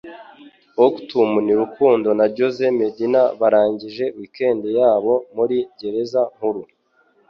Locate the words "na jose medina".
2.19-3.21